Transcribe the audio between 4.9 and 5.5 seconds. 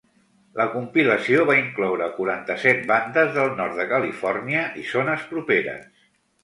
zones